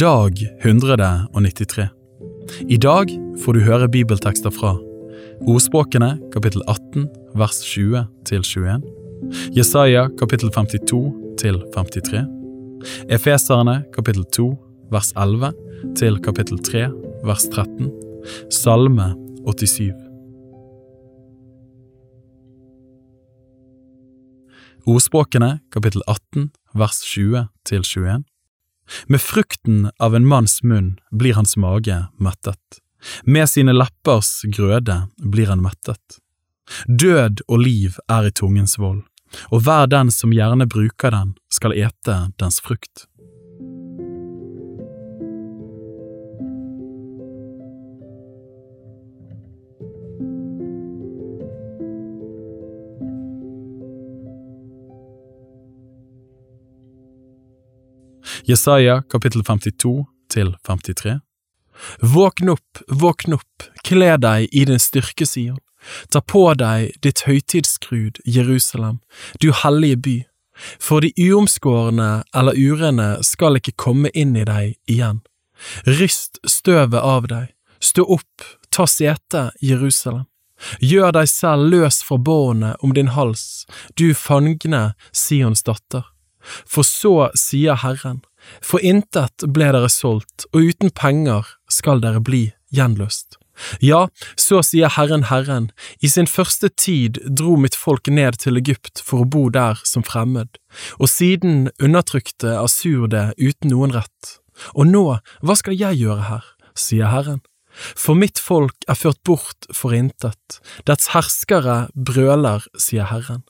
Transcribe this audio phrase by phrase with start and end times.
[0.00, 1.88] Dag 193
[2.68, 3.10] I dag
[3.44, 4.72] får du høre bibeltekster fra
[5.46, 7.04] Ordspråkene kapittel 18
[7.38, 8.80] vers 20 til 21
[9.54, 10.98] Jesaja kapittel 52
[11.38, 12.24] til 53
[13.18, 14.48] Efeserne kapittel 2
[14.90, 15.52] vers 11
[16.00, 16.88] til kapittel 3
[17.30, 17.92] vers 13
[18.50, 19.12] Salme
[19.46, 19.94] 87
[24.90, 28.24] Ordspråkene kapittel 18 vers 20 til 21
[29.06, 32.80] Med frukten av en manns munn blir hans mage mettet.
[33.24, 36.20] Med sine leppers grøde blir han mettet.
[36.88, 39.02] Død og liv er i tungens vold,
[39.52, 43.06] og hver den som gjerne bruker den, skal ete dens frukt.
[58.46, 61.14] Jesaja kapittel 52 til 53
[62.00, 65.62] Våkn opp, våkn opp, kle deg i din styrke, Sion.
[66.12, 69.00] Ta på deg ditt høytidsskrud, Jerusalem,
[69.40, 70.14] du hellige by.
[70.76, 75.24] For de uomskårne eller urene skal ikke komme inn i deg igjen.
[75.88, 80.28] Ryst støvet av deg, stå opp, ta sete, Jerusalem.
[80.84, 83.64] Gjør deg selv løs fra båndet om din hals,
[83.96, 86.13] du fangne Sions datter.
[86.44, 88.22] For så sier Herren,
[88.60, 93.38] for intet ble dere solgt, og uten penger skal dere bli gjenløst.
[93.80, 95.70] Ja, så sier Herren Herren,
[96.02, 100.02] i sin første tid dro mitt folk ned til Egypt for å bo der som
[100.06, 100.58] fremmed,
[100.98, 104.38] og siden undertrykte Asur det uten noen rett.
[104.74, 105.04] Og nå,
[105.42, 106.46] hva skal jeg gjøre her,
[106.78, 107.42] sier Herren.
[107.74, 113.42] For mitt folk er ført bort for intet, dets herskere brøler, sier Herren.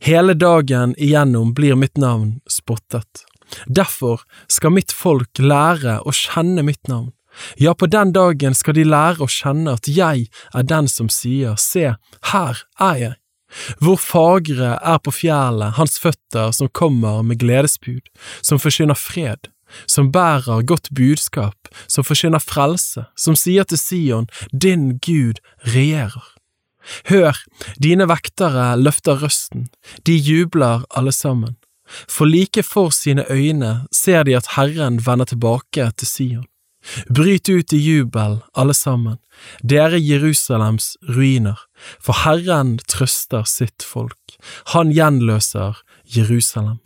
[0.00, 3.24] Hele dagen igjennom blir mitt navn spottet.
[3.66, 7.12] Derfor skal mitt folk lære å kjenne mitt navn.
[7.56, 11.54] Ja, på den dagen skal de lære å kjenne at jeg er den som sier,
[11.60, 11.94] se,
[12.32, 13.14] her er jeg.
[13.80, 18.10] Hvor fagre er på fjellet hans føtter som kommer med gledesbud,
[18.42, 19.48] som forsyner fred,
[19.86, 26.34] som bærer godt budskap, som forsyner frelse, som sier til Sion, din Gud regjerer.
[27.10, 27.36] Hør,
[27.82, 29.68] dine vektere løfter røsten,
[30.06, 31.56] de jubler alle sammen.
[32.08, 36.46] For like for sine øyne ser de at Herren vender tilbake til Sion.
[37.14, 39.18] Bryt ut i jubel, alle sammen,
[39.66, 41.58] dere Jerusalems ruiner,
[42.00, 44.38] for Herren trøster sitt folk,
[44.72, 45.80] han gjenløser
[46.16, 46.78] Jerusalem.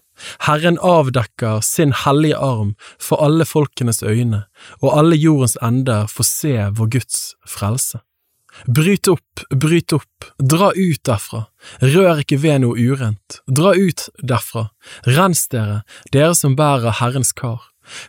[0.46, 4.44] Herren avdekker sin hellige arm for alle folkenes øyne,
[4.80, 8.02] og alle jordens ender får se vår Guds frelse.
[8.66, 11.46] Bryt opp, bryt opp, dra ut derfra,
[11.80, 14.68] rør ikke ved noe urent, dra ut derfra,
[15.08, 15.82] rens dere,
[16.12, 17.62] dere som bærer Herrens kar,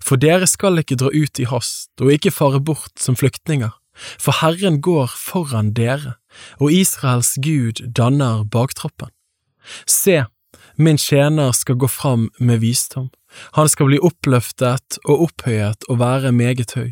[0.04, 3.72] for dere skal ikke dra ut i hast og ikke fare bort som flyktninger,
[4.20, 6.18] for Herren går foran dere,
[6.60, 9.14] og Israels Gud danner baktroppen.
[9.88, 10.26] Se,
[10.76, 13.12] min tjener skal gå fram med visdom,
[13.56, 16.92] han skal bli oppløftet og opphøyet og være meget høy.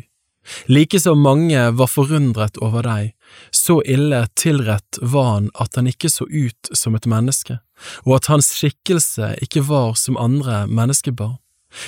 [0.66, 3.12] Like som mange var forundret over deg,
[3.50, 7.60] så ille tilrett var han at han ikke så ut som et menneske,
[8.06, 11.38] og at hans skikkelse ikke var som andre menneskebarn.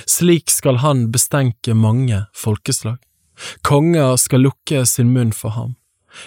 [0.06, 2.98] Slik skal han bestenke mange folkeslag.
[3.66, 5.74] Konger skal lukke sin munn for ham.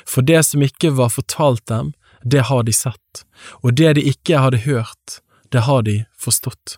[0.05, 1.93] For det som ikke var fortalt dem,
[2.23, 3.23] det har de sett,
[3.63, 5.21] og det de ikke hadde hørt,
[5.51, 6.75] det har de forstått.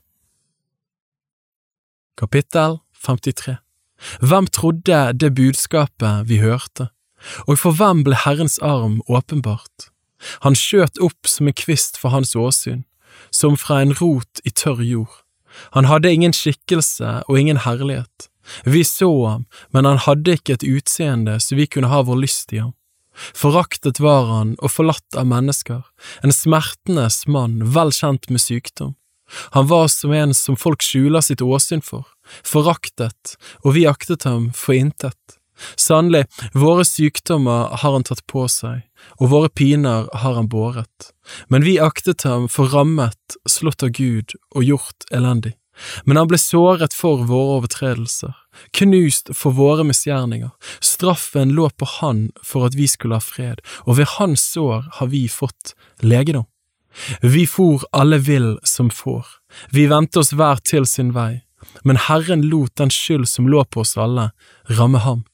[2.20, 3.58] Kapittel 53
[4.20, 6.90] hvem trodde det budskapet vi hørte,
[7.48, 9.90] og for hvem ble Herrens arm åpenbart?
[10.44, 12.84] Han skjøt opp som en kvist for hans åsyn,
[13.32, 15.22] som fra en rot i tørr jord.
[15.76, 18.30] Han hadde ingen skikkelse og ingen herlighet.
[18.66, 22.54] Vi så ham, men han hadde ikke et utseende så vi kunne ha vår lyst
[22.54, 22.74] i ham.
[23.36, 25.82] Foraktet var han og forlatt av mennesker,
[26.24, 28.96] en smertenes mann, vel kjent med sykdom.
[29.56, 32.08] Han var som en som folk skjuler sitt åsyn for,
[32.44, 35.18] foraktet, og vi aktet ham for intet.
[35.76, 38.84] Sannelig, våre sykdommer har han tatt på seg,
[39.20, 41.12] og våre piner har han båret,
[41.52, 45.56] men vi aktet ham for rammet, slått av Gud og gjort elendig.
[46.04, 48.36] Men han ble såret for våre overtredelser,
[48.76, 50.52] knust for våre misgjerninger,
[50.84, 55.12] straffen lå på han for at vi skulle ha fred, og ved hans sår har
[55.14, 56.49] vi fått legedom.
[57.22, 59.26] Vi for alle vill som får,
[59.70, 61.42] vi vendte oss hver til sin vei,
[61.84, 64.32] men Herren lot den skyld som lå på oss alle,
[64.80, 65.26] ramme ham.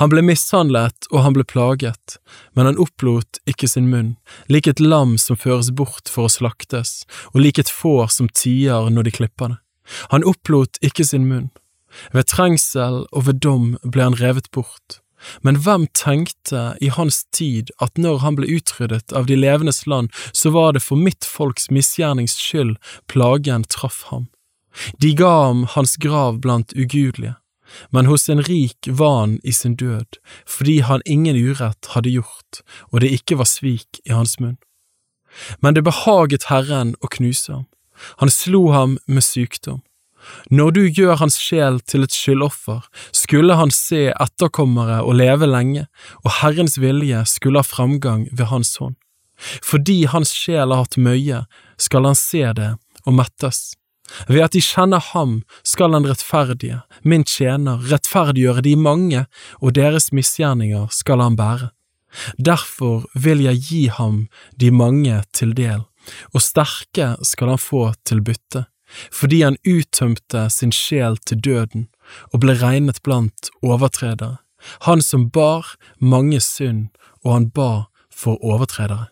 [0.00, 2.16] Han ble mishandlet og han ble plaget,
[2.56, 4.14] men han opplot ikke sin munn,
[4.48, 7.04] lik et lam som føres bort for å slaktes,
[7.34, 9.60] og lik et får som tier når de klipper det.
[10.10, 11.50] Han opplot ikke sin munn.
[12.12, 15.00] Ved trengsel og ved dom ble han revet bort.
[15.42, 20.12] Men hvem tenkte i hans tid at når han ble utryddet av de levendes land,
[20.32, 22.76] så var det for mitt folks misgjernings skyld
[23.10, 24.28] plagen traff ham?
[25.00, 27.36] De ga ham hans grav blant ugudelige,
[27.90, 32.60] men hos en rik var han i sin død, fordi han ingen urett hadde gjort,
[32.92, 34.58] og det ikke var svik i hans munn.
[35.60, 37.66] Men det behaget Herren å knuse ham,
[38.20, 39.82] han slo ham med sykdom.
[40.50, 42.84] Når du gjør hans sjel til et skyldoffer,
[43.14, 45.86] skulle han se etterkommere og leve lenge,
[46.24, 48.96] og Herrens vilje skulle ha framgang ved hans hånd.
[49.64, 51.44] Fordi hans sjel har hatt møye,
[51.78, 52.74] skal han se det
[53.04, 53.74] og mettes.
[54.30, 59.24] Ved at de kjenner ham, skal den rettferdige, min tjener, rettferdiggjøre de mange,
[59.60, 61.72] og deres misgjerninger skal han bære.
[62.38, 64.26] Derfor vil jeg gi ham
[64.60, 65.82] de mange til del,
[66.32, 68.64] og sterke skal han få til bytte
[69.12, 71.88] fordi han uttømte sin sjel til døden
[72.32, 74.38] og ble regnet blant overtredere,
[74.86, 76.88] han som bar mange synd,
[77.24, 77.70] og han ba
[78.10, 79.10] for overtredere.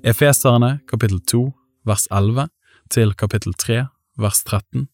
[0.00, 1.52] Efeserne kapittel 2
[1.84, 2.48] vers 11
[2.90, 3.84] til kapittel 3,
[4.18, 4.88] vers 13.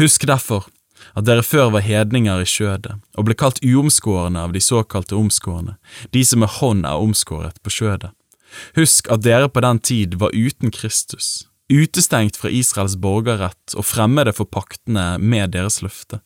[0.00, 0.68] Husk derfor
[1.16, 5.76] at dere før var hedninger i skjødet og ble kalt uomskårne av de såkalte omskårne,
[6.14, 8.12] de som med hånd er omskåret på skjødet.
[8.76, 14.34] Husk at dere på den tid var uten Kristus, utestengt fra Israels borgerrett og fremmede
[14.34, 16.20] for paktene med deres løfte.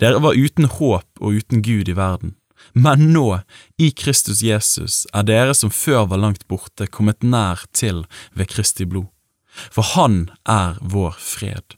[0.00, 2.36] Dere var uten håp og uten Gud i verden.
[2.72, 3.40] Men nå,
[3.78, 8.86] i Kristus Jesus, er dere som før var langt borte, kommet nær til ved Kristi
[8.88, 9.10] blod
[9.70, 11.76] for han er vår fred.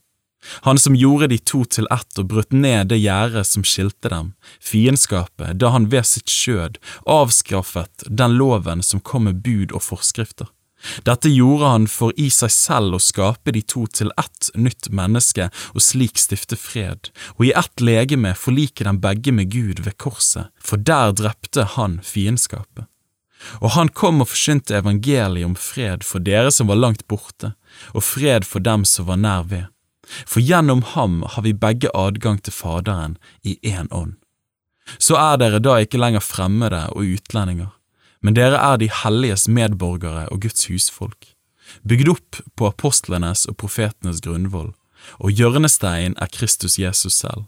[0.65, 4.33] Han som gjorde de to til ett og brøt ned det gjerdet som skilte dem,
[4.65, 10.49] fiendskapet, da han ved sitt skjød avskaffet den loven som kom med bud og forskrifter.
[11.03, 15.49] Dette gjorde han for i seg selv å skape de to til ett nytt menneske
[15.73, 20.53] og slik stifte fred, og i ett legeme forlike dem begge med Gud ved korset,
[20.63, 22.87] for der drepte han fiendskapet.
[23.63, 27.55] Og han kom og forkynte evangeliet om fred for dere som var langt borte,
[27.95, 29.67] og fred for dem som var nær ved.
[30.27, 34.17] For gjennom ham har vi begge adgang til Faderen i én ånd.
[34.97, 37.75] Så er dere da ikke lenger fremmede og utlendinger,
[38.25, 41.35] men dere er de helliges medborgere og Guds husfolk,
[41.85, 44.73] bygd opp på apostlenes og profetenes grunnvoll,
[45.21, 47.45] og hjørnestein er Kristus Jesus selv.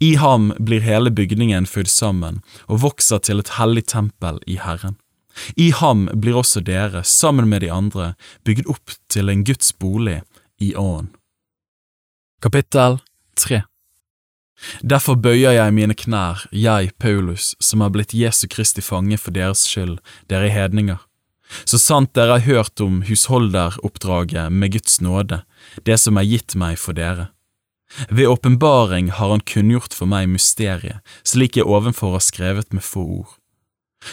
[0.00, 4.96] I ham blir hele bygningen føyd sammen og vokser til et hellig tempel i Herren.
[5.56, 8.14] I ham blir også dere, sammen med de andre,
[8.44, 10.20] bygd opp til en Guds bolig
[10.62, 11.12] i ånden.
[12.42, 13.00] Kapittel
[13.40, 13.62] 3
[14.82, 19.64] Derfor bøyer jeg mine knær, jeg, Paulus, som har blitt Jesu Kristi fange for deres
[19.68, 19.98] skyld,
[20.30, 21.00] dere hedninger.
[21.68, 25.42] Så sant dere har hørt om husholderoppdraget med Guds nåde,
[25.84, 27.30] det som er gitt meg for dere.
[28.08, 33.04] Ved åpenbaring har han kunngjort for meg mysteriet, slik jeg ovenfor har skrevet med få
[33.20, 33.34] ord.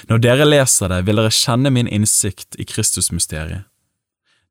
[0.09, 3.67] Når dere leser det, vil dere kjenne min innsikt i Kristusmysteriet.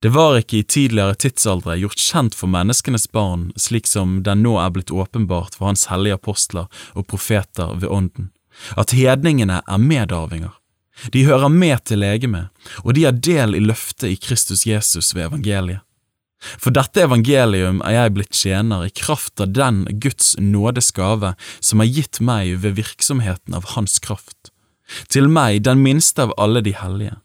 [0.01, 4.55] Det var ikke i tidligere tidsaldre gjort kjent for menneskenes barn slik som den nå
[4.63, 8.31] er blitt åpenbart for Hans hellige apostler og profeter ved Ånden,
[8.81, 10.55] at hedningene er medarvinger.
[11.13, 12.49] De hører med til legemet,
[12.81, 15.85] og de har del i løftet i Kristus Jesus ved evangeliet.
[16.41, 21.85] For dette evangelium er jeg blitt tjener i kraft av den Guds nådes gave som
[21.85, 24.49] er gitt meg ved virksomheten av Hans kraft.
[25.09, 27.19] Til meg, den minste av alle de hellige,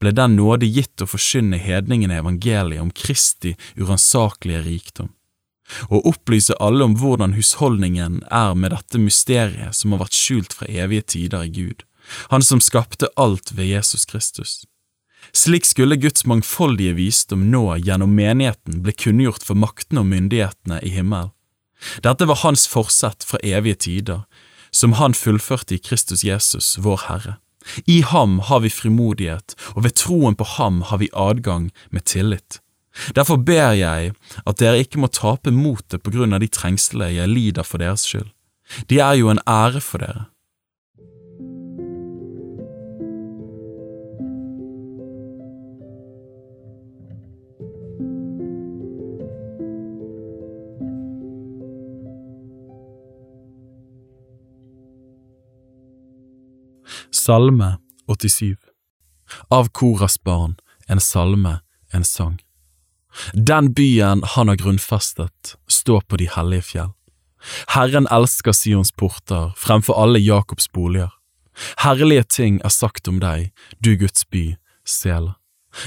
[0.00, 5.10] ble den nåde gitt å forkynne hedningene evangeliet om Kristi uransakelige rikdom,
[5.90, 10.70] og opplyse alle om hvordan husholdningen er med dette mysteriet som har vært skjult fra
[10.70, 11.84] evige tider i Gud,
[12.32, 14.64] Han som skapte alt ved Jesus Kristus.
[15.32, 20.90] Slik skulle Guds mangfoldige visdom nå gjennom menigheten bli kunngjort for maktene og myndighetene i
[20.96, 21.30] himmelen.
[22.02, 24.24] Dette var hans forsett fra evige tider,
[24.70, 27.36] som han fullførte i Kristus Jesus, vår Herre.
[27.86, 32.60] I ham har vi frimodighet, og ved troen på ham har vi adgang med tillit.
[33.14, 34.12] Derfor ber jeg
[34.46, 38.06] at dere ikke må tape motet på grunn av de trengslene jeg lider for deres
[38.08, 38.30] skyld.
[38.90, 40.29] De er jo en ære for dere.
[57.12, 58.56] Salme 87
[59.48, 61.58] Av Koras barn, en salme,
[61.92, 62.38] en sang.
[63.34, 66.92] Den byen han har grunnfestet, står på de hellige fjell.
[67.74, 71.10] Herren elsker Sions porter fremfor alle Jakobs boliger.
[71.82, 73.50] Herlige ting er sagt om deg,
[73.82, 74.44] du Guds by,
[74.86, 75.34] Sela.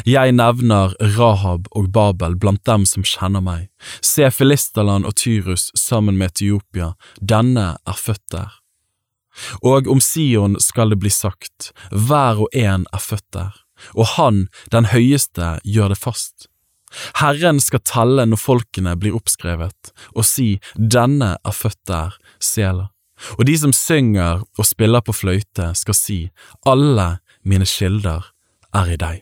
[0.08, 3.70] Jeg nevner Rahab og Babel blant dem som kjenner meg.
[4.04, 8.63] Se Filisterland og Tyrus sammen med Etiopia, denne er født der.
[9.62, 13.54] Og om Sion skal det bli sagt, hver og en er født der,
[13.94, 16.48] og han, den høyeste, gjør det fast.
[17.18, 22.90] Herren skal telle når folkene blir oppskrevet, og si denne er født der, Sela.
[23.38, 26.20] Og de som synger og spiller på fløyte, skal si
[26.68, 28.34] alle mine kilder
[28.74, 29.22] er i deg.